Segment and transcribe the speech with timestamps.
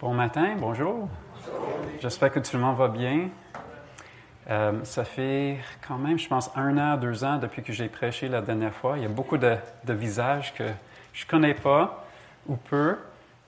[0.00, 1.08] Bon matin, bonjour.
[2.00, 3.28] J'espère que tout le monde va bien.
[4.50, 8.28] Euh, ça fait quand même, je pense, un an, deux ans depuis que j'ai prêché
[8.28, 8.96] la dernière fois.
[8.96, 10.64] Il y a beaucoup de, visages que
[11.12, 12.04] je ne connais pas
[12.48, 12.98] ou peu.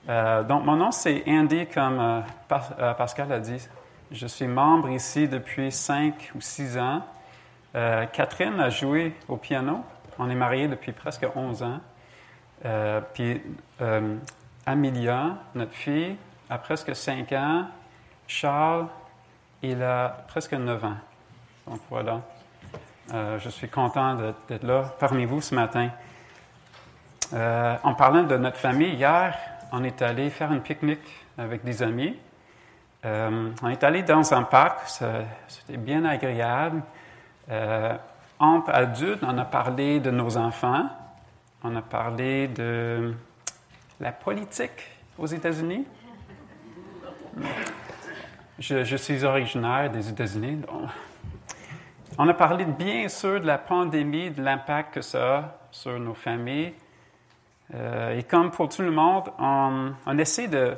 [0.07, 3.67] Euh, donc, mon nom, c'est Andy, comme euh, Pascal a dit.
[4.11, 7.01] Je suis membre ici depuis cinq ou six ans.
[7.73, 9.83] Catherine a joué au piano.
[10.17, 11.79] On est mariés depuis presque 11 ans.
[13.13, 13.41] puis
[14.65, 16.17] Amelia, notre fille,
[16.49, 17.67] a presque 5 ans.
[18.27, 18.87] Charles,
[19.61, 20.97] il a presque 9 ans.
[21.67, 22.21] Donc voilà.
[23.13, 24.15] Euh, je suis content
[24.49, 25.89] d'être là parmi vous ce matin.
[27.33, 29.37] Euh, en parlant de notre famille, hier,
[29.71, 32.17] on est allé faire un pique-nique avec des amis.
[33.05, 34.87] Euh, on est allé dans un parc,
[35.47, 36.81] c'était bien agréable.
[38.39, 40.89] entre adultes, on a parlé de nos enfants,
[41.63, 43.13] on a parlé de
[43.99, 45.85] la politique aux États-Unis.
[48.59, 50.61] Je, suis originaire des États-Unis.
[52.17, 56.15] On a parlé bien sûr de la pandémie, de l'impact que ça a sur nos
[56.15, 56.73] familles.
[57.75, 60.75] Euh, et comme pour tout le monde, on, essaie de,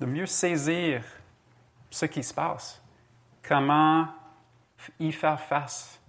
[0.00, 1.02] de, mieux saisir
[1.90, 2.82] ce qui se passe,
[3.46, 4.06] comment
[4.98, 6.00] y faire face.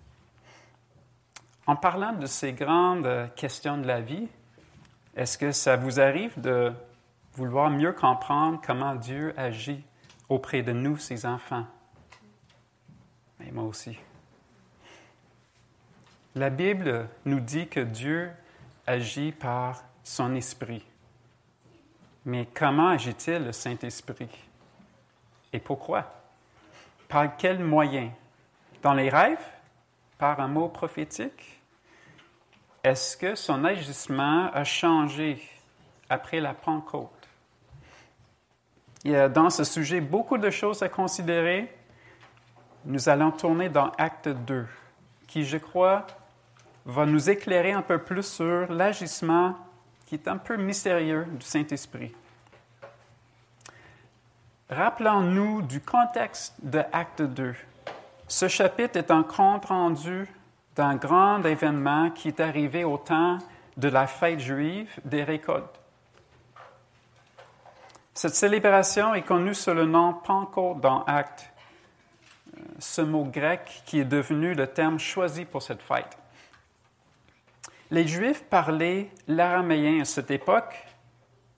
[1.65, 4.29] En parlant de ces grandes questions de la vie,
[5.17, 6.71] est-ce que ça vous arrive de
[7.37, 9.83] vouloir mieux comprendre comment Dieu agit
[10.27, 11.67] auprès de nous, ses enfants.
[13.45, 13.95] Et moi aussi.
[16.33, 18.31] La Bible nous dit que Dieu
[18.87, 20.83] agit par son esprit.
[22.25, 24.29] Mais comment agit-il le Saint-Esprit?
[25.53, 26.11] Et pourquoi?
[27.07, 28.11] Par quels moyens?
[28.81, 29.45] Dans les rêves?
[30.17, 31.61] Par un mot prophétique?
[32.83, 35.47] Est-ce que son agissement a changé
[36.09, 37.16] après la Pentecôte?
[39.03, 41.73] Il y a dans ce sujet beaucoup de choses à considérer.
[42.85, 44.65] Nous allons tourner dans Acte 2,
[45.27, 46.07] qui, je crois,
[46.85, 49.55] va nous éclairer un peu plus sur l'agissement
[50.05, 52.13] qui est un peu mystérieux du Saint-Esprit.
[54.69, 57.55] Rappelons-nous du contexte de Acte 2.
[58.27, 60.27] Ce chapitre est un compte rendu
[60.75, 63.37] d'un grand événement qui est arrivé au temps
[63.77, 65.79] de la fête juive des récoltes.
[68.17, 71.53] Cette célébration est connue sous le nom Pentecôte dans Actes,
[72.57, 76.17] euh, ce mot grec qui est devenu le terme choisi pour cette fête.
[77.91, 80.83] Les Juifs parlaient l'araméen à cette époque,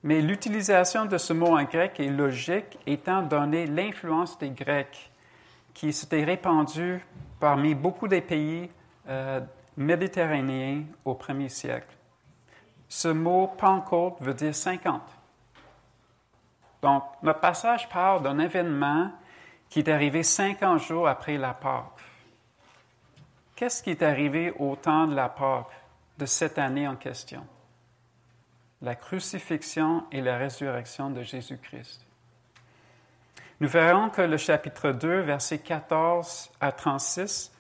[0.04, 5.12] mais l'utilisation de ce mot en grec est logique étant donné l'influence des Grecs
[5.74, 7.00] qui s'était répandue
[7.40, 8.70] parmi beaucoup des pays
[9.08, 9.40] euh,
[9.78, 11.96] méditerranéens au premier siècle.
[12.90, 15.19] Ce mot Pentecôte veut dire 50.
[16.82, 19.12] Donc, notre passage parle d'un événement
[19.70, 21.86] qui est arrivé 50 jours après la Pâque.
[23.56, 25.72] Qu'est-ce qui est arrivé au temps de la Pâque
[26.18, 27.46] de cette année en question?
[28.82, 32.06] La crucifixion et la résurrection de Jésus-Christ.
[33.60, 37.52] Nous verrons que le chapitre 2, versets 14 à 36,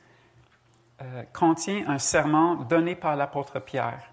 [1.01, 4.09] euh, contient un serment donné par l'apôtre Pierre.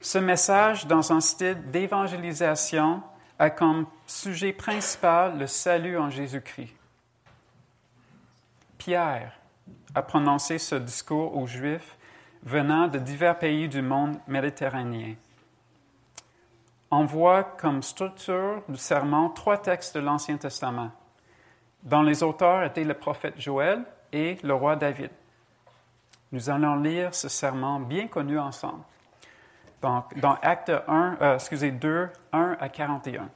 [0.00, 3.02] Ce message, dans un style d'évangélisation,
[3.38, 6.74] a comme sujet principal le salut en Jésus-Christ.
[8.78, 9.32] Pierre
[9.94, 11.96] a prononcé ce discours aux Juifs
[12.42, 15.14] venant de divers pays du monde méditerranéen.
[16.90, 20.92] On voit comme structure du serment trois textes de l'Ancien Testament,
[21.82, 25.10] dont les auteurs étaient le prophète Joël et le roi David.
[26.32, 28.84] Nous allons lire ce serment bien connu ensemble.
[30.16, 33.28] Donc, Acte 1, euh, excusez, 2, 1 à 41.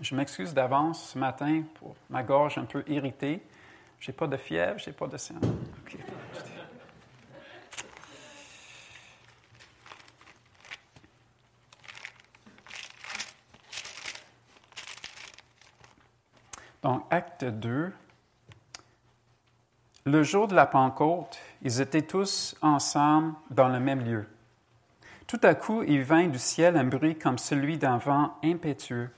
[0.00, 3.40] Je m'excuse d'avance ce matin pour ma gorge un peu irritée.
[4.00, 5.36] Je n'ai pas de fièvre, je n'ai pas de sang.
[16.82, 17.92] Donc, acte 2,
[20.04, 24.26] le jour de la Pentecôte, ils étaient tous ensemble dans le même lieu.
[25.28, 29.10] Tout à coup, il vint du ciel un bruit comme celui d'un vent impétueux,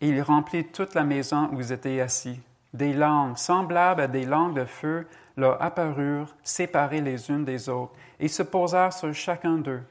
[0.00, 2.40] et il remplit toute la maison où ils étaient assis.
[2.72, 5.06] Des langues, semblables à des langues de feu,
[5.36, 9.82] leur apparurent, séparées les unes des autres, et se posèrent sur chacun d'eux.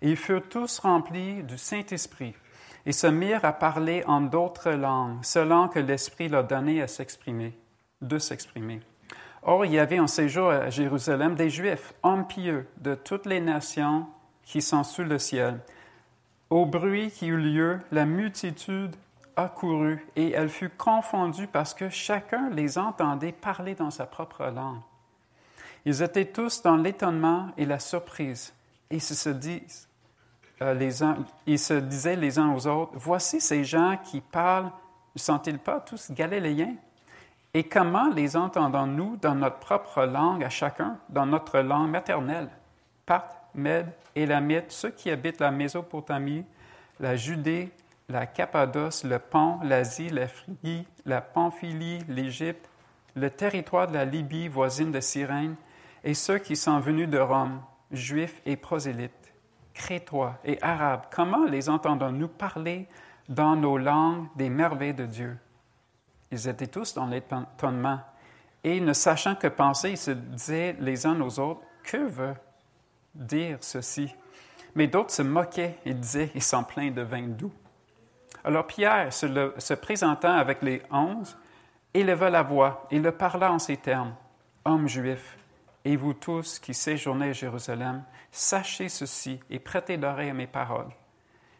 [0.00, 2.34] Ils furent tous remplis du Saint-Esprit,
[2.86, 7.56] et se mirent à parler en d'autres langues, selon que l'Esprit leur donnait à s'exprimer,
[8.00, 8.80] de s'exprimer.
[9.44, 13.40] Or, il y avait en séjour à Jérusalem des Juifs, hommes pieux de toutes les
[13.40, 14.06] nations
[14.44, 15.58] qui sont sous le ciel.
[16.48, 18.94] Au bruit qui eut lieu, la multitude
[19.34, 24.80] accourut et elle fut confondue parce que chacun les entendait parler dans sa propre langue.
[25.84, 28.52] Ils étaient tous dans l'étonnement et la surprise
[28.90, 29.88] et se, disent,
[30.60, 31.02] euh, les
[31.46, 34.70] ils se disaient les uns aux autres, Voici ces gens qui parlent,
[35.14, 36.76] ne sont-ils pas tous galiléens?
[37.54, 42.48] Et comment les entendons-nous dans notre propre langue à chacun, dans notre langue maternelle?
[43.04, 46.46] Parthes, Mède, Élamite, ceux qui habitent la Mésopotamie,
[46.98, 47.70] la Judée,
[48.08, 52.70] la Cappadoce, le Pont, l'Asie, la Phrygie, la Pamphylie, l'Égypte,
[53.16, 55.56] le territoire de la Libye voisine de Cyrène,
[56.04, 57.60] et ceux qui sont venus de Rome,
[57.90, 59.34] juifs et prosélytes,
[59.74, 62.88] crétois et arabes, comment les entendons-nous parler
[63.28, 65.36] dans nos langues des merveilles de Dieu?
[66.32, 68.00] Ils étaient tous dans l'étonnement.
[68.64, 72.34] Et ne sachant que penser, ils se disaient les uns aux autres, que veut
[73.14, 74.14] dire ceci?
[74.74, 77.52] Mais d'autres se moquaient et disaient, ils sont pleins de vin doux.
[78.44, 81.36] Alors Pierre, se, présentant avec les onze,
[81.92, 84.14] éleva la voix et le parla en ces termes.
[84.64, 85.36] Hommes juifs,
[85.84, 90.90] et vous tous qui séjournez à Jérusalem, sachez ceci et prêtez l'oreille à mes paroles.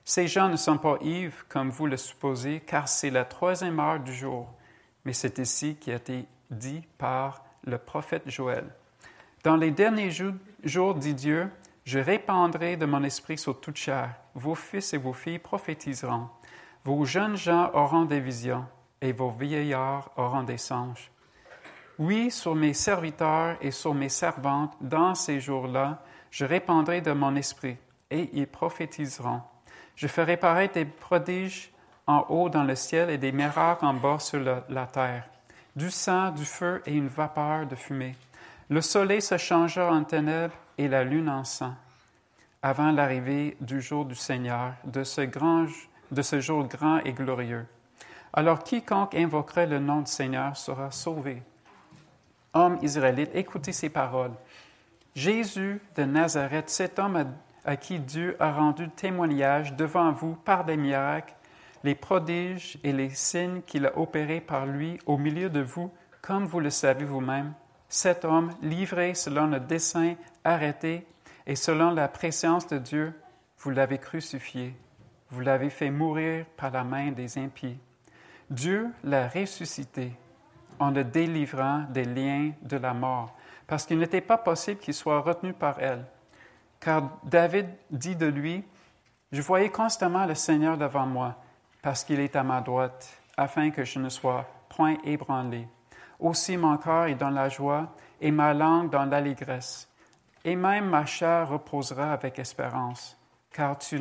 [0.04, 4.00] Ces gens ne sont pas ivres comme vous le supposez, car c'est la troisième heure
[4.00, 4.48] du jour.
[5.04, 8.64] Mais c'est ici qui a été dit par le prophète Joël.
[9.44, 10.10] Dans les derniers
[10.62, 11.50] jours, dit Dieu,
[11.84, 14.14] je répandrai de mon esprit sur toute chair.
[14.34, 16.28] Vos fils et vos filles prophétiseront.
[16.84, 18.64] Vos jeunes gens auront des visions
[19.00, 21.10] et vos vieillards auront des songes.
[21.98, 27.34] Oui, sur mes serviteurs et sur mes servantes, dans ces jours-là, je répandrai de mon
[27.34, 27.76] esprit
[28.10, 29.42] et ils prophétiseront.
[29.96, 31.71] Je ferai paraître des prodiges
[32.06, 35.24] en haut dans le ciel et des miracles en bas sur la terre,
[35.76, 38.16] du sang, du feu et une vapeur de fumée.
[38.68, 41.74] Le soleil se changera en ténèbres et la lune en sang,
[42.62, 45.66] avant l'arrivée du jour du Seigneur, de ce grand
[46.12, 47.66] de ce jour grand et glorieux.
[48.32, 51.42] Alors quiconque invoquerait le nom du Seigneur sera sauvé.
[52.54, 54.32] Homme israélite, écoutez ces paroles.
[55.14, 57.34] Jésus de Nazareth, cet homme
[57.64, 61.34] à, qui Dieu a rendu témoignage devant vous par des miracles,
[61.84, 65.90] les prodiges et les signes qu'il a opérés par lui au milieu de vous,
[66.20, 67.52] comme vous le savez vous-même,
[67.88, 70.14] cet homme, livré selon le dessein
[70.44, 71.06] arrêté
[71.46, 73.12] et selon la préscience de Dieu,
[73.58, 74.74] vous l'avez crucifié
[75.32, 77.78] vous l'avez fait mourir par la main des impies.
[78.50, 80.12] Dieu l'a ressuscité
[80.78, 83.34] en le délivrant des liens de la mort,
[83.66, 86.04] parce qu'il n'était pas possible qu'il soit retenu par elle.
[86.78, 88.62] Car David dit de lui,
[89.30, 91.41] Je voyais constamment le Seigneur devant moi,
[91.82, 95.68] parce qu'il est à ma droite, afin que je ne sois point ébranlé.
[96.20, 97.88] Aussi mon cœur est dans la joie
[98.20, 99.88] et ma langue dans l'allégresse.
[100.44, 103.18] Et même ma chair reposera avec espérance,
[103.52, 104.00] car tu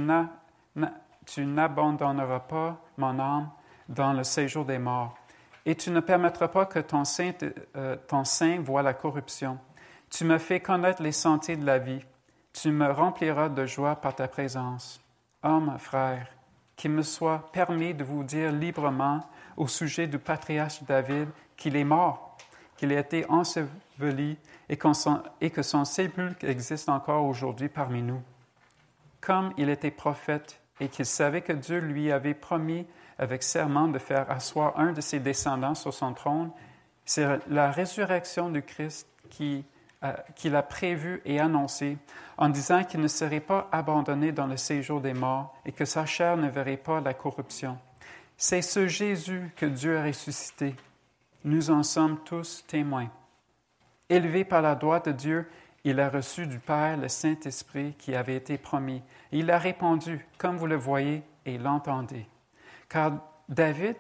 [1.40, 3.50] n'abandonneras pas mon âme
[3.90, 5.18] dans le séjour des morts,
[5.66, 7.32] et tu ne permettras pas que ton sein,
[7.76, 9.60] euh, ton sein voie la corruption.
[10.10, 12.04] Tu me fais connaître les sentiers de la vie.
[12.54, 15.00] Tu me rempliras de joie par ta présence.
[15.44, 16.28] Homme, frère,
[16.82, 19.20] qu'il me soit permis de vous dire librement
[19.56, 22.36] au sujet du patriarche David qu'il est mort,
[22.76, 24.36] qu'il a été enseveli
[24.68, 28.20] et, que son sépulcre existe encore aujourd'hui parmi nous.
[29.20, 32.88] Comme il était prophète, et qu'il savait que Dieu lui avait promis
[33.20, 36.50] avec serment de faire asseoir un de ses descendants sur son trône,
[37.06, 39.08] c'est la résurrection du Christ
[40.04, 41.98] euh, qu'il a prévu et annoncé
[42.38, 46.08] en disant qu'il ne serait pas abandonné dans le séjour des morts et que sa
[46.08, 47.78] chair ne verrait pas la corruption.
[48.36, 50.76] C'est ce Jésus que Dieu a ressuscité.
[51.44, 53.10] Nous en sommes tous témoins.
[54.10, 55.48] Élevé par la droite de Dieu,
[55.84, 59.04] il a reçu du Père le Saint-Esprit qui avait été promis.
[59.32, 62.28] Il a répondu, comme vous le voyez et l'entendez.
[62.90, 63.14] Car
[63.50, 63.96] David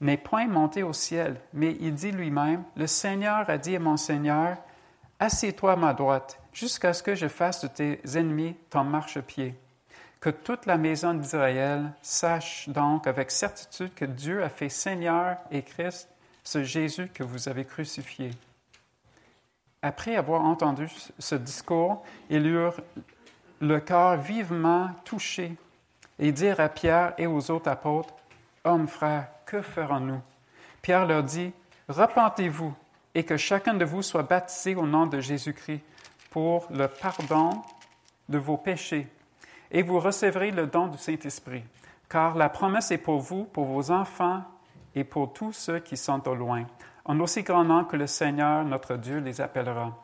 [0.00, 3.96] n'est point monté au ciel, mais il dit lui-même, Le Seigneur a dit à mon
[3.96, 4.56] Seigneur,
[5.22, 9.54] Assieds-toi à ma droite, jusqu'à ce que je fasse de tes ennemis ton marchepied.
[10.18, 15.62] Que toute la maison d'Israël sache donc avec certitude que Dieu a fait Seigneur et
[15.62, 16.08] Christ
[16.42, 18.30] ce Jésus que vous avez crucifié.
[19.82, 22.80] Après avoir entendu ce discours, ils eurent
[23.60, 25.54] le cœur vivement touché
[26.18, 28.14] et dirent à Pierre et aux autres apôtres,
[28.64, 30.20] Hommes, frères, que ferons-nous?
[30.80, 31.52] Pierre leur dit,
[31.88, 32.74] Repentez-vous
[33.14, 35.82] et que chacun de vous soit baptisé au nom de Jésus-Christ
[36.30, 37.62] pour le pardon
[38.28, 39.08] de vos péchés,
[39.70, 41.64] et vous recevrez le don du Saint-Esprit,
[42.08, 44.42] car la promesse est pour vous, pour vos enfants
[44.94, 46.66] et pour tous ceux qui sont au loin
[47.10, 49.96] en aussi grand nombre que le Seigneur notre Dieu les appellera.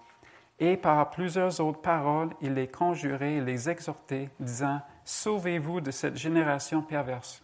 [0.58, 6.16] Et par plusieurs autres paroles, il les conjurait et les exhortait, disant, Sauvez-vous de cette
[6.16, 7.42] génération perverse.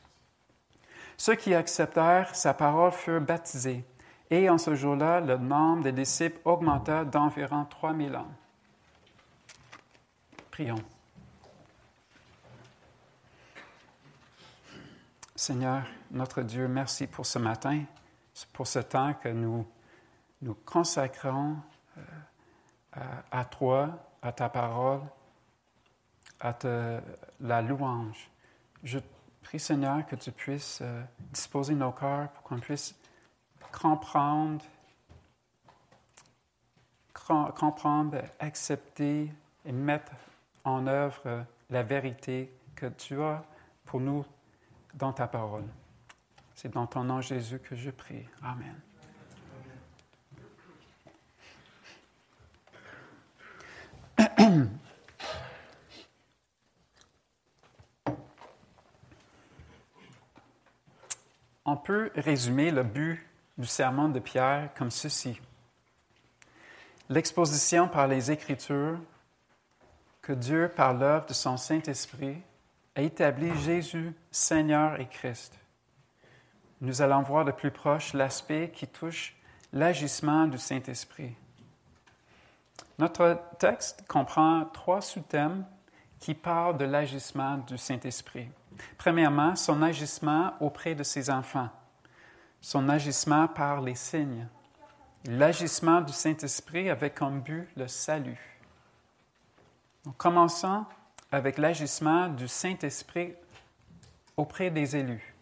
[1.16, 3.84] Ceux qui acceptèrent sa parole furent baptisés,
[4.32, 8.32] et en ce jour-là, le nombre des disciples augmenta d'environ 3000 ans.
[10.50, 10.82] Prions.
[15.36, 17.84] Seigneur, notre Dieu, merci pour ce matin,
[18.54, 19.66] pour ce temps que nous
[20.40, 21.58] nous consacrons
[21.98, 23.90] euh, à, toi,
[24.22, 25.02] à ta parole,
[26.40, 26.56] à
[27.38, 28.30] la louange.
[28.82, 28.98] Je
[29.42, 32.94] prie, Seigneur, que tu puisses euh, disposer nos cœurs pour qu'on puisse
[33.72, 34.64] comprendre,
[37.56, 39.32] comprendre, accepter
[39.64, 40.12] et mettre
[40.64, 43.42] en œuvre la vérité que tu as
[43.86, 44.24] pour nous
[44.94, 45.64] dans ta parole.
[46.54, 48.24] C'est dans ton nom Jésus que je prie.
[48.42, 48.78] Amen.
[61.64, 63.24] On peut résumer le but
[63.58, 65.40] du sermon de Pierre comme ceci.
[67.08, 68.98] L'exposition par les Écritures
[70.22, 72.40] que Dieu, par l'œuvre de son Saint-Esprit,
[72.94, 75.58] a établi Jésus Seigneur et Christ.
[76.80, 79.36] Nous allons voir de plus proche l'aspect qui touche
[79.72, 81.34] l'agissement du Saint-Esprit.
[82.98, 85.64] Notre texte comprend trois sous-thèmes
[86.20, 88.48] qui parlent de l'agissement du Saint-Esprit.
[88.98, 91.68] Premièrement, son agissement auprès de ses enfants,
[92.62, 94.46] son agissement par les signes,
[95.26, 98.40] l'agissement du Saint-Esprit avec comme but le salut.
[100.16, 100.84] commençons
[101.32, 103.34] avec l'agissement du Saint-Esprit
[104.36, 105.34] auprès des élus.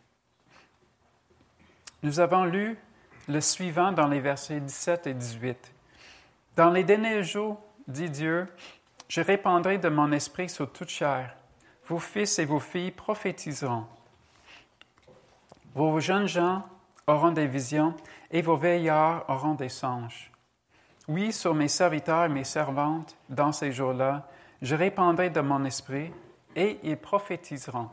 [2.03, 2.79] Nous avons lu
[3.29, 5.73] le suivant dans les versets 17 et 18.
[6.57, 8.49] Dans les derniers jours, dit Dieu,
[9.09, 11.37] je répandrai de mon esprit sur toute chair.
[11.87, 13.85] Vos fils et vos filles prophétiseront.
[15.75, 16.65] Vos jeunes gens
[17.11, 17.95] auront des visions
[18.31, 20.31] et vos veillards auront des songes.
[21.09, 24.29] Oui, sur mes serviteurs et mes servantes, dans ces jours-là,
[24.63, 26.13] je répandrai de mon esprit
[26.55, 27.89] et ils prophétiseront.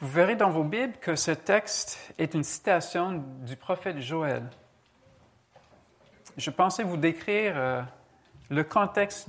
[0.00, 4.42] Vous verrez dans vos Bibles que ce texte est une citation du prophète Joël.
[6.36, 7.82] Je pensais vous décrire euh,
[8.50, 9.28] le contexte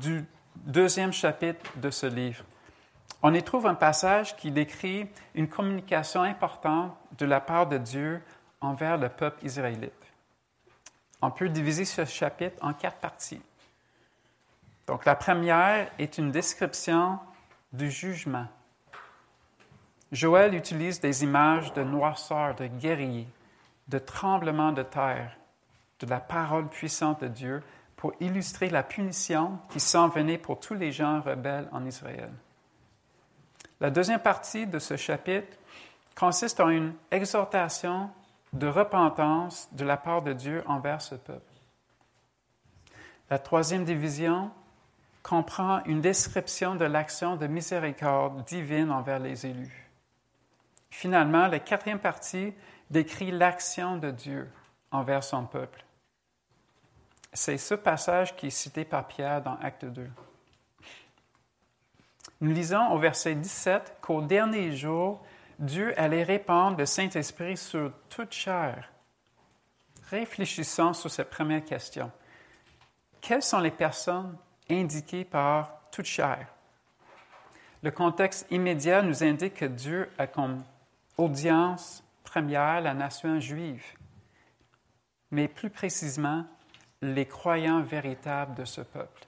[0.00, 0.24] du
[0.56, 2.44] deuxième chapitre de ce livre.
[3.22, 8.22] On y trouve un passage qui décrit une communication importante de la part de Dieu
[8.60, 9.92] envers le peuple israélite.
[11.20, 13.42] On peut diviser ce chapitre en quatre parties.
[14.86, 17.18] Donc la première est une description
[17.72, 18.46] du jugement.
[20.12, 23.28] Joël utilise des images de noirceur, de guerriers,
[23.88, 25.36] de tremblements de terre,
[26.00, 27.62] de la parole puissante de Dieu
[27.96, 32.30] pour illustrer la punition qui s'en venait pour tous les gens rebelles en Israël.
[33.80, 35.56] La deuxième partie de ce chapitre
[36.16, 38.10] consiste en une exhortation
[38.52, 41.42] de repentance de la part de Dieu envers ce peuple.
[43.30, 44.50] La troisième division
[45.22, 49.90] comprend une description de l'action de miséricorde divine envers les élus.
[50.90, 52.54] Finalement, la quatrième partie
[52.90, 54.50] décrit l'action de Dieu
[54.90, 55.84] envers son peuple.
[57.32, 60.08] C'est ce passage qui est cité par Pierre dans Acte 2.
[62.40, 65.20] Nous lisons au verset 17 qu'au dernier jour,
[65.58, 68.88] Dieu allait répandre le Saint-Esprit sur toute chair.
[70.08, 72.12] Réfléchissons sur cette première question.
[73.20, 74.36] Quelles sont les personnes
[74.70, 76.46] indiqué par toute chair?
[77.82, 80.62] Le contexte immédiat nous indique que Dieu a comme
[81.16, 83.84] audience première la nation juive,
[85.32, 86.44] mais plus précisément
[87.02, 89.26] les croyants véritables de ce peuple.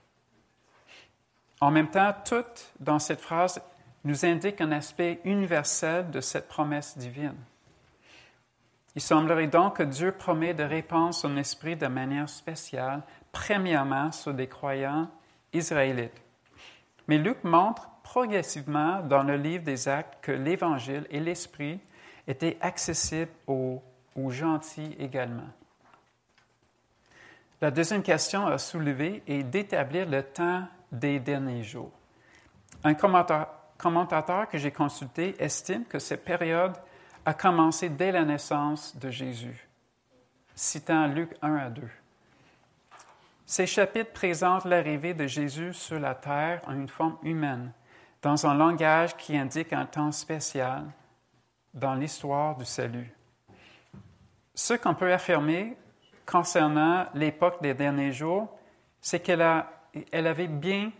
[1.61, 2.45] En même temps, tout
[2.79, 3.61] dans cette phrase
[4.05, 7.37] nous indique un aspect universel de cette promesse divine.
[8.97, 14.35] Il semblerait donc que Dieu promet de répandre son esprit de manière spéciale, premièrement sur
[14.35, 15.09] des croyants
[15.53, 16.21] israélites.
[17.07, 21.79] Mais Luc montre progressivement dans le livre des Actes que l'Évangile et l'Esprit
[22.27, 23.83] étaient accessibles aux,
[24.29, 25.49] gentils également.
[27.61, 31.93] La deuxième question à soulever est d'établir le temps des derniers jours.
[32.85, 36.77] Un commentateur que j'ai consulté estime que cette période
[37.25, 39.69] a commencé dès la naissance de Jésus,
[40.55, 41.83] citant Luc 1 à 2.
[43.47, 47.73] Ces chapitres présentent l'arrivée de Jésus sur la terre en une forme humaine,
[48.23, 50.85] dans un langage qui indique un temps spécial
[51.75, 53.13] dans l'histoire du salut.
[54.55, 55.77] Ce qu'on peut affirmer
[56.27, 58.49] concernant l'époque des derniers jours,
[59.01, 59.43] c'est qu'elle
[60.13, 60.93] elle avait bien,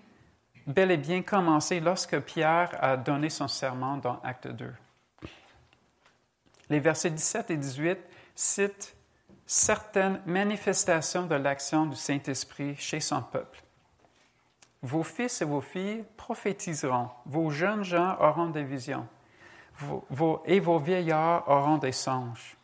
[0.67, 4.73] bel et bien commencé lorsque Pierre a donné son serment dans Acte 2.
[6.69, 7.99] Les versets 17 et 18
[8.35, 8.95] citent
[9.47, 13.63] certaines manifestations de l'action du Saint-Esprit chez son peuple.
[14.83, 19.07] Vos fils et vos filles prophétiseront, vos jeunes gens auront des visions,
[20.47, 22.57] et vos vieillards auront des songes.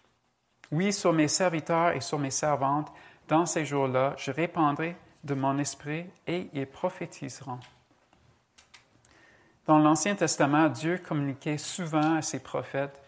[0.71, 2.93] Oui, sur mes serviteurs et sur mes servantes,
[3.29, 7.59] dans ces jours-là, je répandrai de mon esprit et ils prophétiseront.
[9.67, 13.03] Dans l'Ancien Testament, Dieu communiquait souvent à ses prophètes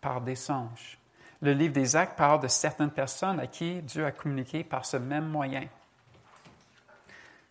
[0.00, 0.98] par des songes.
[1.40, 4.96] Le livre des Actes parle de certaines personnes à qui Dieu a communiqué par ce
[4.96, 5.66] même moyen.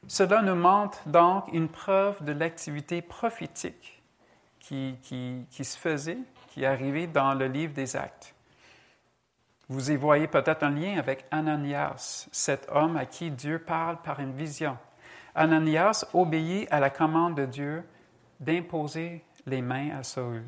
[0.08, 4.02] Cela nous montre donc une preuve de l'activité prophétique
[4.60, 6.18] qui, qui, se faisait,
[6.50, 8.33] qui arrivait dans le livre des Actes.
[9.74, 14.20] Vous y voyez peut-être un lien avec Ananias, cet homme à qui Dieu parle par
[14.20, 14.78] une vision.
[15.34, 17.84] Ananias obéit à la commande de Dieu
[18.40, 20.46] d'imposer les mains à Saül.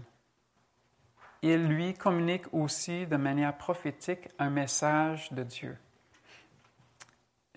[1.41, 5.75] Il lui communique aussi de manière prophétique un message de Dieu.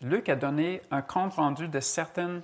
[0.01, 2.41] Luc a donné un compte rendu de certaines,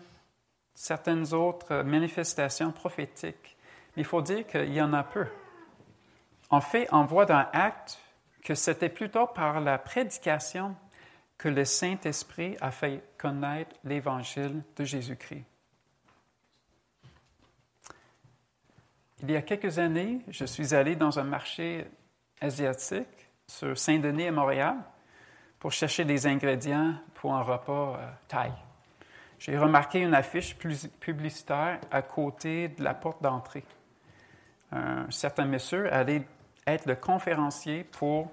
[0.75, 3.57] certaines autres manifestations prophétiques,
[3.97, 5.26] mais il faut dire qu'il y en a peu.
[6.50, 8.03] En fait, on voit dans Acte
[8.44, 10.76] que c'était plutôt par la prédication
[11.38, 15.44] que le Saint-Esprit a fait connaître l'Évangile de Jésus-Christ.
[19.22, 21.86] Il y a quelques années, je suis allé dans un marché
[22.40, 23.08] asiatique
[23.46, 24.76] sur Saint-Denis à Montréal
[25.59, 28.52] pour chercher des ingrédients pour un repas euh, thaï.
[29.38, 30.57] J'ai remarqué une affiche
[31.00, 33.64] publicitaire à côté de la porte d'entrée.
[34.72, 36.22] Un certain monsieur allait
[36.66, 38.31] être le conférencier pour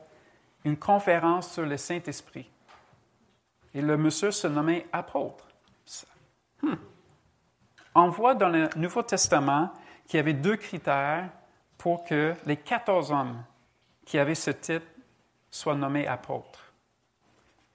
[0.63, 2.49] une conférence sur le Saint-Esprit.
[3.73, 5.47] Et le monsieur se nommait apôtre.
[6.61, 6.75] Hmm.
[7.95, 9.71] On voit dans le Nouveau Testament
[10.07, 11.29] qu'il y avait deux critères
[11.77, 13.43] pour que les 14 hommes
[14.05, 14.85] qui avaient ce titre
[15.49, 16.73] soient nommés apôtres.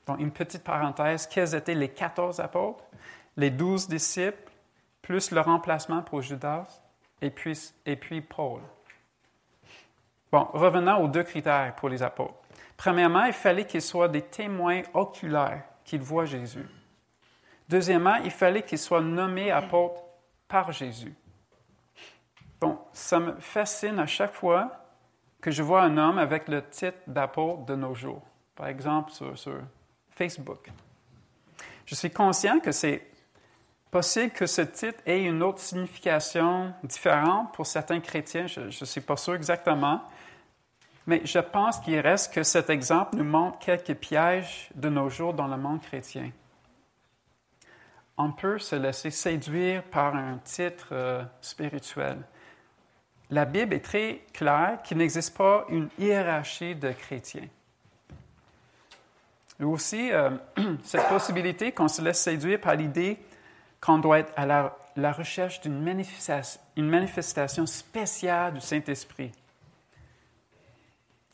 [0.07, 2.85] Donc, une petite parenthèse, quels étaient les 14 apôtres?
[3.37, 4.53] Les 12 disciples,
[5.03, 6.67] plus le remplacement pour Judas,
[7.21, 8.61] et puis, et puis Paul.
[10.45, 12.35] Revenons aux deux critères pour les apôtres.
[12.77, 16.67] Premièrement, il fallait qu'ils soient des témoins oculaires, qu'ils voient Jésus.
[17.69, 20.03] Deuxièmement, il fallait qu'ils soient nommés apôtres
[20.47, 21.15] par Jésus.
[22.61, 24.71] Bon, ça me fascine à chaque fois
[25.41, 28.23] que je vois un homme avec le titre d'apôtre de nos jours.
[28.55, 29.59] Par exemple, sur, sur
[30.11, 30.71] Facebook.
[31.85, 33.07] Je suis conscient que c'est
[33.91, 38.47] possible que ce titre ait une autre signification différente pour certains chrétiens.
[38.47, 40.03] Je ne suis pas sûr exactement.
[41.07, 45.35] Mais je pense qu'il reste que cet exemple nous montre quelques pièges de nos jours
[45.35, 46.31] dans le monde chrétien.
[48.19, 52.19] On peut se laisser séduire par un titre euh, spirituel.
[53.31, 57.49] La Bible est très claire qu'il n'existe pas une hiérarchie de chrétiens.
[59.61, 60.31] Et aussi, euh,
[60.83, 63.19] cette possibilité qu'on se laisse séduire par l'idée
[63.81, 69.33] qu'on doit être à la, recherche d'une manifestation, spéciale du Saint-Esprit.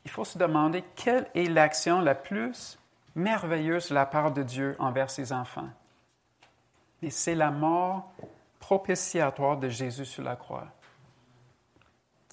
[0.05, 2.79] Il faut se demander quelle est l'action la plus
[3.15, 5.69] merveilleuse de la part de Dieu envers ses enfants.
[7.03, 8.13] Et c'est la mort
[8.59, 10.67] propitiatoire de Jésus sur la croix.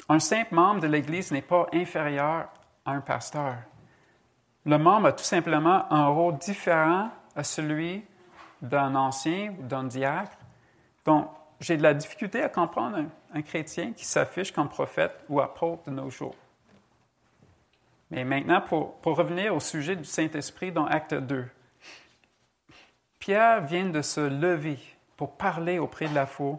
[0.08, 2.49] Un simple membre de l'Église n'est pas inférieur
[2.86, 3.55] à un pasteur.
[4.65, 8.03] Le membre a tout simplement un rôle différent à celui
[8.62, 10.38] d'un ancien ou d'un diacre.
[11.05, 11.29] Donc,
[11.60, 15.91] j'ai de la difficulté à comprendre un, chrétien qui s'affiche comme prophète ou apôtre de
[15.91, 16.36] nos jours.
[18.12, 21.45] Mais maintenant, pour, revenir au sujet du Saint-Esprit dans Acte 2,
[23.19, 24.80] Pierre vient de se lever
[25.15, 26.58] pour parler auprès de la foule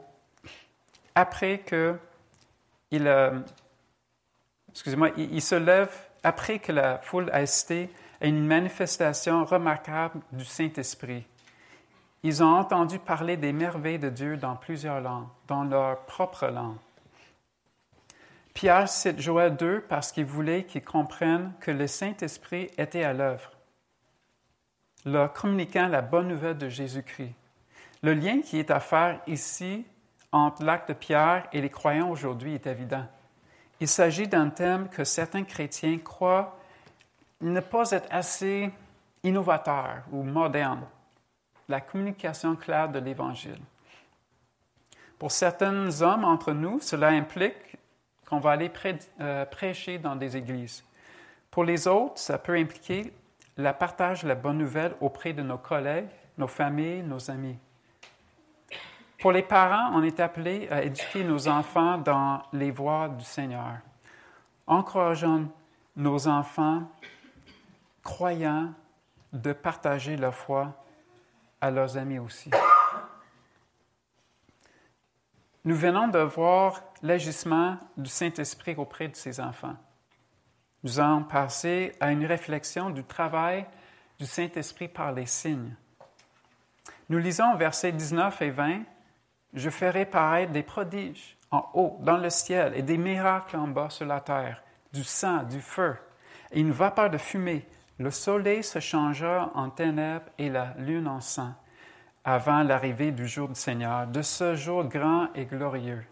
[1.15, 1.97] après que
[2.91, 3.39] il, euh,
[4.71, 5.91] excusez-moi, il, se lève
[6.23, 11.25] après que la foule a assisté à une manifestation remarquable du Saint-Esprit.
[12.23, 16.77] Ils ont entendu parler des merveilles de Dieu dans plusieurs langues, dans leur propre langue.
[18.55, 23.53] Pierre cite Joël 2 parce qu'il voulait qu'ils comprennent que le Saint-Esprit était à l'œuvre,
[25.05, 27.35] leur communiquant la bonne nouvelle de Jésus-Christ.
[28.03, 29.85] Le lien qui est à faire ici
[30.33, 33.07] entre l'acte de Pierre et les croyants aujourd'hui est évident.
[33.81, 36.59] Il s'agit d'un thème que certains chrétiens croient
[37.41, 38.71] ne pas être assez
[39.23, 40.87] innovateur ou moderne,
[41.69, 43.61] la communication claire de l'Évangile.
[45.19, 47.70] Pour certains hommes entre nous, cela implique
[48.31, 48.71] qu'on va aller
[49.21, 50.85] euh, prêcher dans des églises.
[51.51, 53.13] Pour les autres, ça peut impliquer
[53.57, 57.59] la partage la bonne nouvelle auprès de nos collègues, nos familles, nos amis.
[59.19, 63.79] Pour les parents, on est appelé à éduquer nos enfants dans les voies du Seigneur,
[64.67, 65.45] encourageant
[65.97, 66.85] nos enfants
[68.03, 68.73] croyants
[69.33, 70.73] de partager leur foi
[71.61, 72.51] à leurs amis aussi.
[75.65, 79.77] Nous venons de voir l'agissement du Saint-Esprit auprès de ses enfants.
[80.83, 83.67] Nous allons passer à une réflexion du travail
[84.19, 85.75] du Saint-Esprit par les signes.
[87.11, 88.83] Nous lisons versets 19 et 20
[89.53, 93.91] Je ferai paraître des prodiges en haut, dans le ciel, et des miracles en bas
[93.91, 95.97] sur la terre, du sang, du feu,
[96.53, 97.67] et une vapeur de fumée.
[97.99, 101.53] Le soleil se changera en ténèbres et la lune en sang,
[102.25, 106.05] avant l'arrivée du jour du Seigneur, de ce jour grand et glorieux.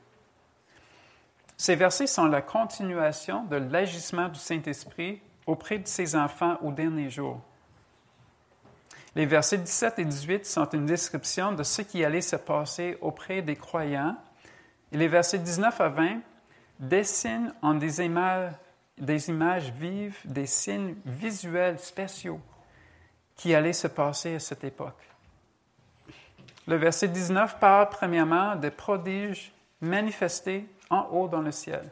[1.57, 7.11] Ces versets sont la continuation de l'agissement du Saint-Esprit auprès de ses enfants au dernier
[7.11, 7.41] jour.
[9.17, 13.43] Les versets 17 et 18 sont une description de ce qui allait se passer auprès
[13.43, 14.17] des croyants.
[14.93, 16.21] Et les versets 19 à 20
[16.79, 18.53] dessinent en des images,
[18.97, 22.41] des images vives, des signes visuels spéciaux
[23.35, 25.03] qui allaient se passer à cette époque.
[26.69, 31.91] Le verset 19 parle premièrement des prodiges manifestés en haut dans le ciel.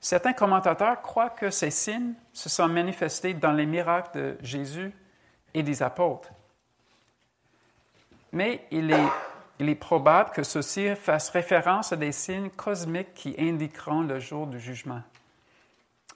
[0.00, 4.92] Certains commentateurs croient que ces signes se sont manifestés dans les miracles de Jésus
[5.52, 6.30] et des apôtres.
[8.32, 14.20] Mais il est, probable que ceux-ci fassent référence à des signes cosmiques qui indiqueront le
[14.20, 15.02] jour du jugement.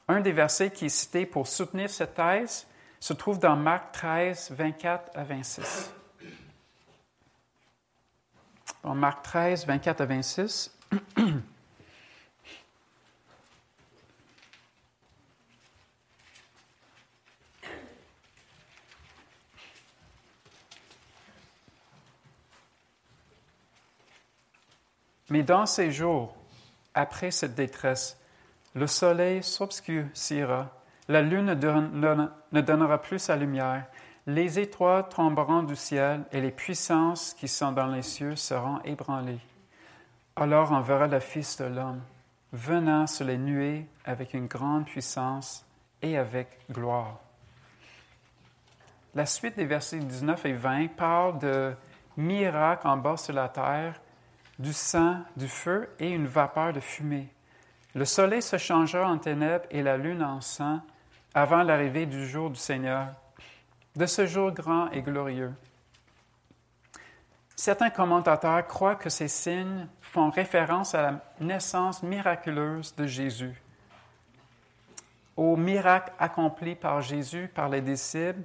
[0.09, 2.67] Un des versets qui est cité pour soutenir cette thèse
[2.99, 5.93] se trouve dans Marc 13, 24 à 26.
[8.83, 10.75] Dans Marc 13, 24 à 26.
[25.31, 26.35] Mais dans ces jours,
[26.95, 28.19] après cette détresse,
[28.75, 30.71] le soleil s'obscurcira,
[31.09, 33.87] la lune ne donnera plus sa lumière,
[34.29, 39.41] les étoiles tomberont du ciel et les puissances qui sont dans les cieux seront ébranlées.
[40.37, 42.03] Alors on verra le Fils de l'homme
[42.53, 45.65] venant sur les nuées avec une grande puissance
[46.03, 47.19] et avec gloire.
[49.15, 51.73] La suite des versets 19 et 20 parle de
[52.19, 53.99] miracles en bas sur la terre
[54.59, 57.29] du sang, du feu et une vapeur de fumée.
[57.95, 60.81] Le soleil se changera en ténèbres et la lune en sang
[61.33, 63.15] avant l'arrivée du jour du Seigneur,
[63.97, 65.53] de ce jour grand et glorieux.
[67.57, 73.61] Certains commentateurs croient que ces signes font référence à la naissance miraculeuse de Jésus,
[75.37, 78.43] au miracle accompli par Jésus, par les disciples,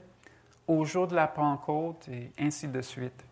[0.67, 3.23] au jour de la Pentecôte et ainsi de suite.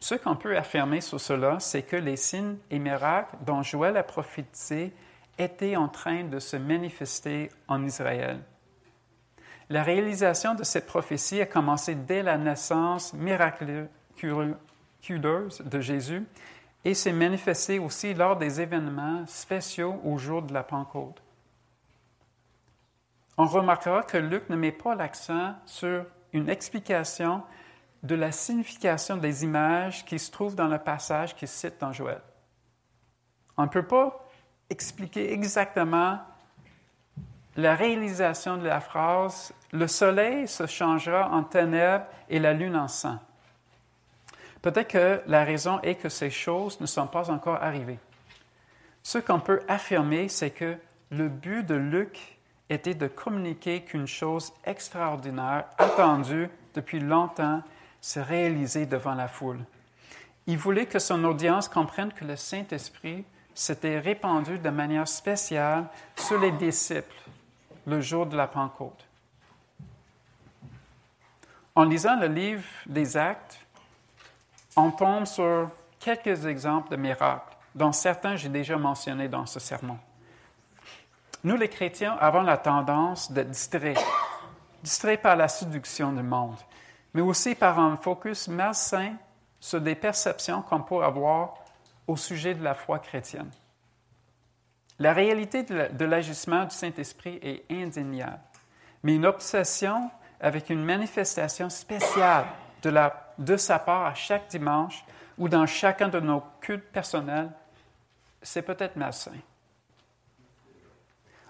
[0.00, 4.02] Ce qu'on peut affirmer sur cela, c'est que les signes et miracles dont Joël a
[4.02, 4.92] prophétisé
[5.38, 8.40] étaient en train de se manifester en Israël.
[9.72, 14.58] La réalisation de cette prophétie a commencé dès la naissance miraculeuse
[15.64, 16.26] de Jésus
[16.84, 21.22] et s'est manifestée aussi lors des événements spéciaux au jour de la Pentecôte.
[23.38, 26.04] On remarquera que Luc ne met pas l'accent sur
[26.34, 27.42] une explication
[28.02, 32.20] de la signification des images qui se trouvent dans le passage qui cite dans Joël.
[33.56, 34.28] On ne peut pas
[34.68, 36.18] expliquer exactement
[37.56, 42.88] la réalisation de la phrase Le soleil se changera en ténèbres et la lune en
[42.88, 43.18] sang.
[44.62, 47.98] Peut-être que la raison est que ces choses ne sont pas encore arrivées.
[49.02, 50.76] Ce qu'on peut affirmer, c'est que
[51.10, 52.38] le but de Luc
[52.70, 57.62] était de communiquer qu'une chose extraordinaire, attendue depuis longtemps,
[58.00, 59.58] se réaliser devant la foule.
[60.46, 65.86] Il voulait que son audience comprenne que le Saint-Esprit s'était répandu de manière spéciale
[66.16, 67.22] sur les disciples
[67.86, 69.04] le jour de la Pentecôte.
[71.74, 73.58] En lisant le livre des Actes,
[74.76, 79.98] on tombe sur quelques exemples de miracles, dont certains j'ai déjà mentionnés dans ce sermon.
[81.44, 83.98] Nous, les chrétiens, avons la tendance d'être distraits,
[84.82, 86.58] distraits par la séduction du monde
[87.14, 89.14] mais aussi par un focus malsain
[89.60, 91.54] sur des perceptions qu'on peut avoir
[92.06, 93.50] au sujet de la foi chrétienne.
[95.02, 98.38] La réalité de l'agissement du Saint-Esprit est indéniable,
[99.02, 100.08] mais une obsession
[100.40, 102.44] avec une manifestation spéciale
[102.82, 105.04] de, la, de sa part à chaque dimanche
[105.38, 107.50] ou dans chacun de nos cultes personnels,
[108.42, 109.32] c'est peut-être malsain.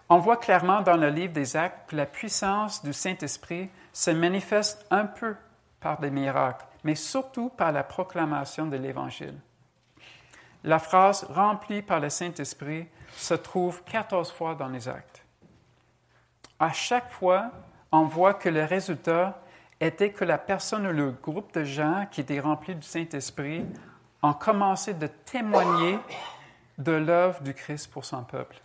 [0.09, 4.87] On voit clairement dans le livre des Actes que la puissance du Saint-Esprit se manifeste
[4.91, 5.37] un peu
[5.79, 9.39] par des miracles, mais surtout par la proclamation de l'Évangile.
[10.65, 15.25] La phrase remplie par le Saint-Esprit se trouve 14 fois dans les actes.
[16.59, 17.51] À chaque fois,
[17.91, 19.43] on voit que le résultat
[19.81, 23.67] était que la personne ou le groupe de gens qui étaient remplis du Saint-Esprit
[24.23, 25.99] ont commencé de témoigner
[26.79, 28.61] de l'œuvre du Christ pour son peuple.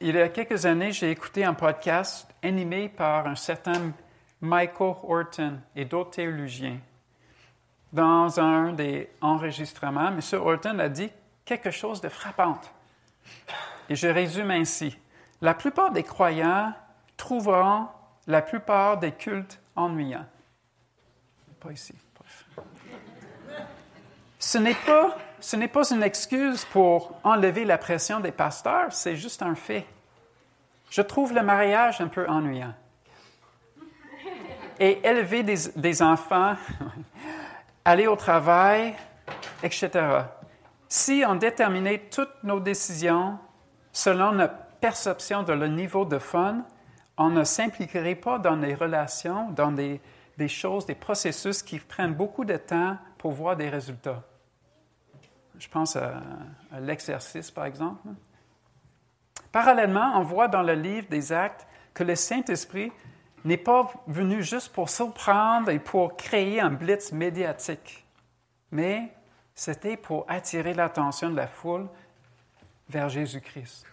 [0.00, 3.92] Il y a quelques années, j'ai écouté un podcast animé par un certain
[4.42, 6.78] Michael Horton et d'autres théologiens.
[7.92, 10.20] Dans un des enregistrements, M.
[10.32, 11.10] Horton a dit
[11.44, 12.58] quelque chose de frappant.
[13.88, 14.96] Et je résume ainsi.
[15.40, 16.72] La plupart des croyants
[17.16, 17.88] trouveront
[18.26, 20.26] la plupart des cultes ennuyants.
[21.60, 21.94] Pas ici.
[24.38, 29.16] Ce n'est pas, ce n'est pas une excuse pour enlever la pression des pasteurs, c'est
[29.16, 29.86] juste un fait.
[30.90, 32.74] Je trouve le mariage un peu ennuyant.
[34.78, 36.54] Et élever des, des enfants,
[37.86, 38.94] aller au travail,
[39.62, 39.90] etc.
[40.88, 43.38] Si on déterminait toutes nos décisions
[43.92, 46.64] selon notre perception de le niveau de fun,
[47.16, 50.00] on ne s'impliquerait pas dans des relations, dans des,
[50.48, 54.22] choses, des processus qui prennent beaucoup de temps pour voir des résultats.
[55.56, 56.20] Je pense à,
[56.80, 58.08] l'exercice, par exemple.
[59.52, 62.92] Parallèlement, on voit dans le livre des Actes que le Saint-Esprit
[63.46, 68.04] n'est pas venu juste pour surprendre et pour créer un blitz médiatique,
[68.72, 69.12] mais
[69.54, 71.88] c'était pour attirer l'attention de la foule
[72.88, 73.86] vers Jésus-Christ.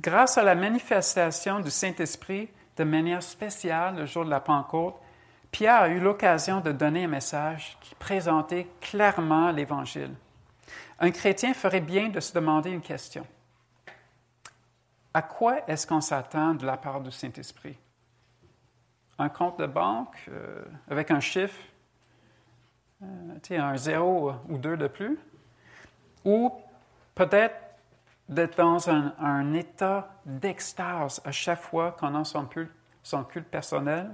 [0.00, 4.96] Grâce à la manifestation du Saint-Esprit de manière spéciale le jour de la Pentecôte,
[5.50, 10.14] Pierre a eu l'occasion de donner un message qui présentait clairement l'Évangile.
[10.98, 13.26] Un chrétien ferait bien de se demander une question.
[15.12, 17.78] À quoi est-ce qu'on s'attend de la part du Saint-Esprit?
[19.18, 21.60] Un compte de banque euh, avec un chiffre,
[23.02, 25.18] euh, un zéro ou deux de plus?
[26.24, 26.52] Ou
[27.14, 27.54] peut-être
[28.28, 32.72] d'être dans un, état d'extase à chaque fois qu'on a son culte,
[33.02, 34.10] son culte personnel.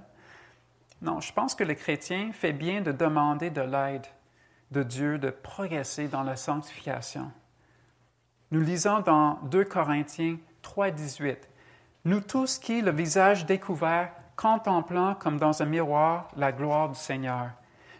[1.00, 4.06] Non, je pense que le chrétien fait bien de demander de l'aide
[4.70, 7.30] de Dieu, de progresser dans la sanctification.
[8.50, 11.48] Nous lisons dans 2 Corinthiens 3, 18.
[12.04, 17.50] Nous tous qui, le visage découvert, contemplant comme dans un miroir la gloire du Seigneur,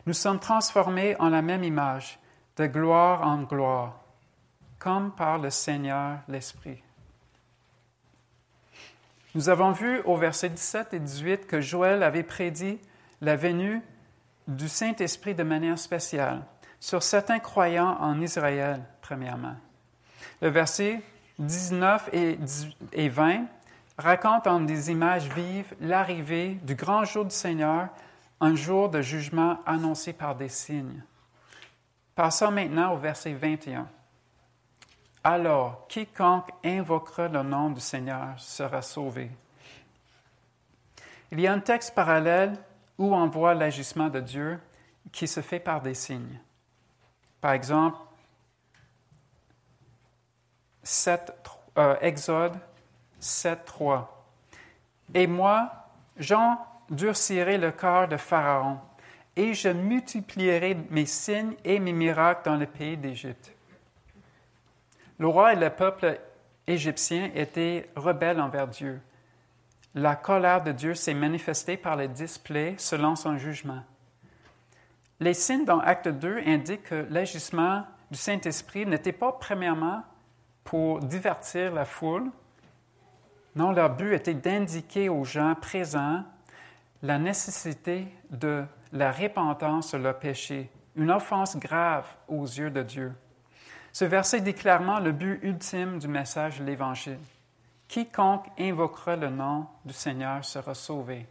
[0.07, 2.19] nous sommes transformés en la même image,
[2.57, 4.01] de gloire en gloire
[4.79, 6.83] comme par le Seigneur l'Esprit.
[9.35, 12.81] Nous avons vu au verset 17 et 18 que Joël avait prédit
[13.21, 13.83] la venue
[14.49, 16.43] du Saint-Esprit de manière spéciale
[16.81, 19.57] sur certains croyants en Israël, premièrement.
[20.41, 21.03] Le verset
[21.39, 22.09] 19
[22.93, 23.45] et 20
[24.01, 27.89] raconte en des images vives l'arrivée du grand jour du Seigneur,
[28.41, 31.03] un jour de jugement annoncé par des signes.
[32.15, 33.87] Passons maintenant au verset 21.
[35.23, 39.31] Alors, quiconque invoquera le nom du Seigneur sera sauvé.
[41.31, 42.55] Il y a un texte parallèle
[42.99, 44.59] où on voit l'agissement de Dieu
[45.13, 46.41] qui se fait par des signes.
[47.41, 47.99] Par exemple,
[51.79, 52.59] euh, Exode
[53.21, 54.27] 7, 3.
[55.15, 55.71] Et moi,
[56.17, 58.79] j'endurcirai le cœur de Pharaon,
[59.37, 63.55] et je multiplierai mes signes et mes miracles dans le pays d'Égypte.
[65.19, 66.19] Le roi et le peuple
[66.67, 69.01] égyptien étaient rebelles envers Dieu.
[69.95, 73.83] La colère de Dieu s'est manifestée par le display selon son jugement.
[75.19, 80.03] Les signes dans Acte 2 indiquent que l'agissement du Saint-Esprit n'était pas premièrement
[80.65, 82.31] pour divertir la foule.
[83.57, 86.25] Non, leur but était d'indiquer aux gens présents
[87.03, 93.13] la nécessité de la repentance sur leur péché, une offense grave aux yeux de Dieu.
[93.93, 97.19] Ce verset dit clairement le but ultime du message de l'Évangile.
[97.89, 101.27] Quiconque invoquera le nom du Seigneur sera sauvé.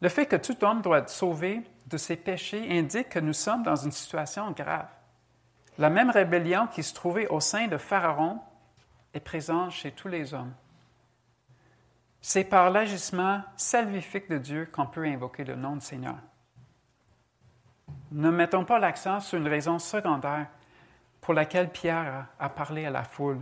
[0.00, 3.62] Le fait que tout homme doit être sauvé de ses péchés indique que nous sommes
[3.62, 4.88] dans une situation grave.
[5.78, 8.40] La même rébellion qui se trouvait au sein de Pharaon
[9.14, 10.52] est présente chez tous les hommes.
[12.20, 16.16] C'est par l'agissement salvifique de Dieu qu'on peut invoquer le nom du Seigneur.
[18.10, 20.48] Ne mettons pas l'accent sur une raison secondaire
[21.20, 23.40] pour laquelle Pierre a parlé à la foule.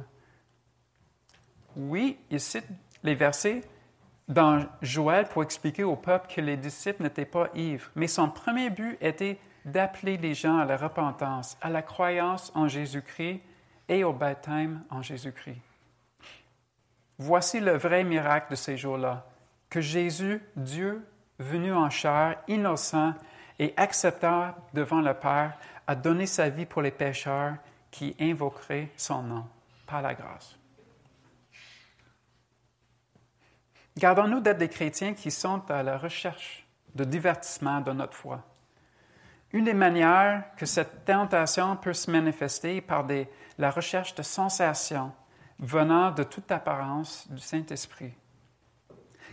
[1.77, 2.67] Oui, il cite
[3.03, 3.63] les versets
[4.29, 8.71] dans Joël pour expliquer au peuple que les disciples n'étaient pas ivres, mais son premier
[8.71, 13.41] but était d'appeler les gens à la repentance, à la croyance en Jésus-Christ
[13.89, 15.61] et au baptême en Jésus-Christ.
[17.19, 19.27] Voici le vrai miracle de ces jours-là,
[19.71, 21.07] que Jésus, Dieu,
[21.39, 23.15] venu en chair, innocent
[23.59, 27.55] et acceptable devant le Père, a donné sa vie pour les pécheurs
[27.91, 29.47] qui invoqueraient son nom
[29.87, 30.59] par la grâce.
[33.97, 38.43] Gardons-nous d'être des chrétiens qui sont à la recherche de divertissement de notre foi.
[39.57, 43.07] Une des manières que cette tentation peut se manifester est par
[43.57, 45.13] la recherche de sensations
[45.59, 48.13] venant de toute apparence du Saint-Esprit.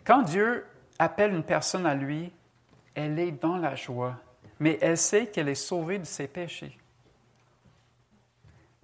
[0.06, 0.66] Quand Dieu
[0.98, 2.32] appelle une personne à lui,
[2.96, 4.16] elle est dans la joie,
[4.62, 6.80] mais elle sait qu'elle est sauvée de ses péchés.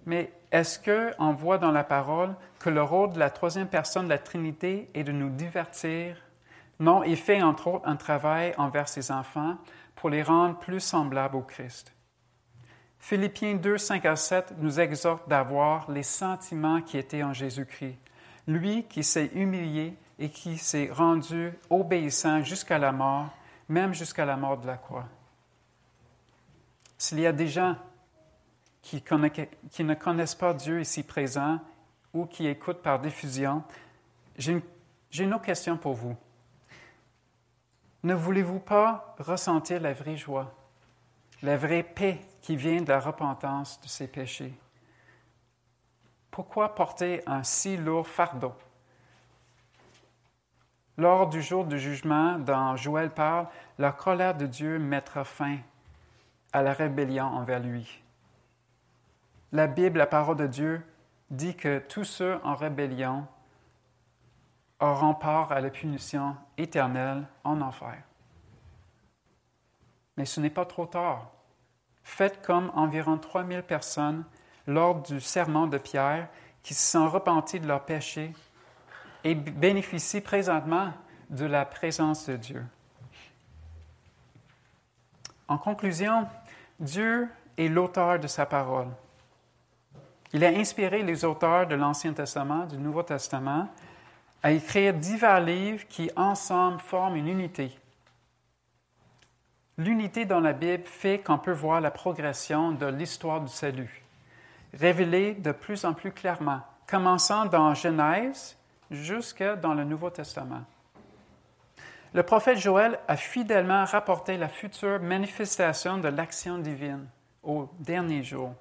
[0.04, 4.10] Mais est-ce qu'on voit dans la parole que le rôle de la troisième personne de
[4.10, 6.18] la Trinité est de nous divertir?
[6.80, 9.56] Non, il fait entre autres un travail envers ses enfants
[10.00, 11.92] pour les rendre plus semblables au Christ.
[12.98, 17.98] Philippiens 2, 5 à 7 nous exhorte d'avoir les sentiments qui étaient en Jésus-Christ.
[18.46, 23.28] Lui qui s'est humilié et qui s'est rendu obéissant jusqu'à la mort,
[23.68, 25.06] même jusqu'à la mort de la croix.
[26.96, 27.76] S'il y a des gens
[28.80, 31.60] qui, ne connaissent pas Dieu ici présent
[32.14, 33.62] ou qui écoutent par diffusion,
[34.38, 34.62] j'ai une,
[35.18, 36.16] une autre question pour vous.
[38.02, 40.52] Ne voulez-vous pas ressentir la vraie joie,
[41.42, 44.54] la vraie paix qui vient de la repentance de ses péchés?
[46.30, 48.54] Pourquoi porter un si lourd fardeau?
[50.96, 55.58] Lors du jour du jugement, dans Joël parle, la colère de Dieu mettra fin
[56.52, 58.02] à la rébellion envers lui.
[59.52, 60.82] La Bible, la parole de Dieu,
[61.30, 63.26] dit que tous ceux en rébellion
[64.80, 68.02] auront part à la punition éternelle en enfer.
[70.16, 71.30] Mais ce n'est pas trop tard.
[72.02, 74.24] Faites comme environ 3000 personnes
[74.66, 76.28] lors du serment de Pierre
[76.62, 78.34] qui se sont repentis de leurs péchés
[79.24, 80.92] et bénéficient présentement
[81.28, 82.64] de la présence de Dieu.
[85.48, 86.26] En conclusion,
[86.78, 88.88] Dieu est l'auteur de sa parole.
[90.32, 93.68] Il a inspiré les auteurs de l'Ancien Testament, du Nouveau Testament,
[94.42, 97.76] à écrire divers livres qui, ensemble, forment une unité.
[99.78, 104.02] L'unité dans la Bible fait qu'on peut voir la progression de l'histoire du salut,
[104.74, 108.56] révélée de plus en plus clairement, commençant dans Genèse
[108.90, 110.62] jusque dans le Nouveau Testament.
[112.12, 117.06] Le prophète Joël a fidèlement rapporté la future manifestation de l'action divine
[117.42, 118.52] au dernier jour.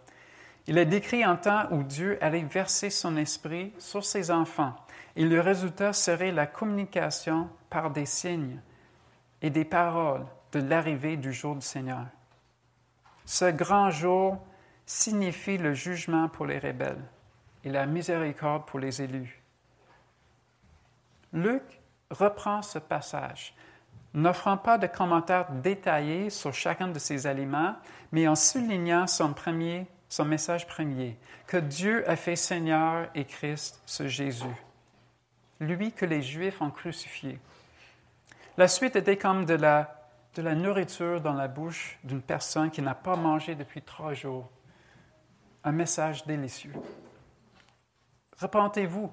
[0.67, 4.75] Il a décrit un temps où Dieu allait verser son esprit sur ses enfants
[5.19, 8.61] et le résultat serait la communication par des signes
[9.41, 12.05] et des paroles de l'arrivée du jour du Seigneur.
[13.25, 14.37] Ce grand jour
[14.85, 17.03] signifie le jugement pour les rebelles
[17.65, 19.43] et la miséricorde pour les élus.
[21.33, 21.63] Luc
[22.09, 23.53] reprend ce passage,
[24.13, 27.75] n'offrant pas de commentaires détaillés sur chacun de ces aliments,
[28.13, 33.81] mais en soulignant son premier son message premier, que Dieu a fait Seigneur et Christ,
[33.85, 34.45] ce Jésus,
[35.59, 37.39] lui que les Juifs ont crucifié.
[38.57, 42.81] La suite était comme de la, de la nourriture dans la bouche d'une personne qui
[42.81, 44.49] n'a pas mangé depuis trois jours.
[45.63, 46.73] Un message délicieux.
[48.37, 49.11] Repentez-vous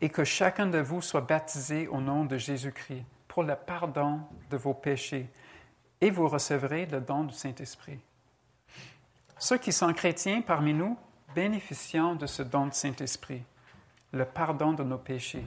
[0.00, 4.56] et que chacun de vous soit baptisé au nom de Jésus-Christ pour le pardon de
[4.56, 5.28] vos péchés,
[6.00, 7.98] et vous recevrez le don du Saint-Esprit.
[9.38, 10.98] Ceux qui sont chrétiens parmi nous
[11.34, 13.42] bénéficient de ce don du Saint-Esprit,
[14.16, 15.46] le pardon de nos péchés.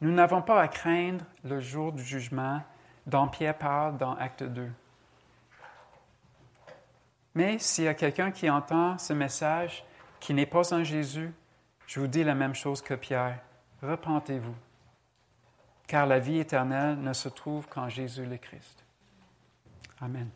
[0.00, 2.60] Nous n'avons pas à craindre le jour du jugement
[3.06, 4.68] dont Pierre parle dans Acte 2.
[7.34, 9.84] Mais s'il y a quelqu'un qui entend ce message
[10.20, 11.32] qui n'est pas en Jésus,
[11.86, 13.38] je vous dis la même chose que Pierre.
[13.82, 14.54] Repentez-vous,
[15.86, 18.84] car la vie éternelle ne se trouve qu'en Jésus le Christ.
[20.00, 20.28] Amen.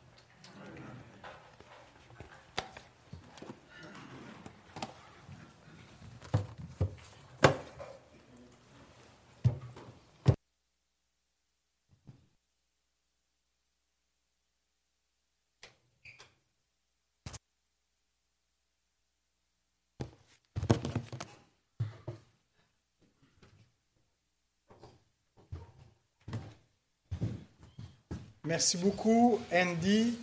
[28.47, 30.17] Merci beaucoup, Andy.